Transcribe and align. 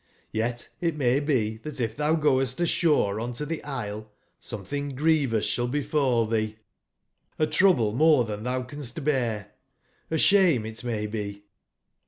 Y<^t 0.33 0.43
^^ 0.81 0.81
"^^V 0.81 1.27
t>e 1.27 1.59
tbat 1.61 1.79
if 1.79 1.95
tbou 1.95 2.19
goestasboreontotbelslesometbinggrievoussball 4.41 5.69
befall 5.71 6.27
tbee, 6.27 6.55
a 7.37 7.45
trouble 7.45 7.93
more 7.93 8.25
tban 8.25 8.41
tbou 8.41 8.67
canst 8.67 9.03
bear: 9.03 9.51
a 10.09 10.15
sbame 10.15 10.65
it 10.67 10.83
may 10.83 11.05
be. 11.05 11.43